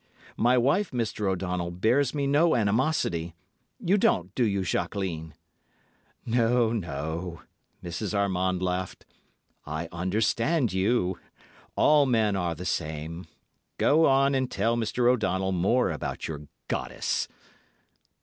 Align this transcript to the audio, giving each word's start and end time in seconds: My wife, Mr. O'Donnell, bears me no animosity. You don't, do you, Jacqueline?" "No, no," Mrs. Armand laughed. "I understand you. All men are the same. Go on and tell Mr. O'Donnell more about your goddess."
My 0.37 0.57
wife, 0.57 0.89
Mr. 0.89 1.29
O'Donnell, 1.29 1.69
bears 1.69 2.11
me 2.15 2.25
no 2.25 2.55
animosity. 2.55 3.35
You 3.79 3.99
don't, 3.99 4.33
do 4.33 4.43
you, 4.43 4.63
Jacqueline?" 4.63 5.35
"No, 6.25 6.71
no," 6.73 7.43
Mrs. 7.83 8.11
Armand 8.17 8.63
laughed. 8.63 9.05
"I 9.63 9.87
understand 9.91 10.73
you. 10.73 11.19
All 11.75 12.07
men 12.07 12.35
are 12.35 12.55
the 12.55 12.65
same. 12.65 13.27
Go 13.77 14.07
on 14.07 14.33
and 14.33 14.49
tell 14.49 14.75
Mr. 14.75 15.07
O'Donnell 15.07 15.51
more 15.51 15.91
about 15.91 16.27
your 16.27 16.47
goddess." 16.67 17.27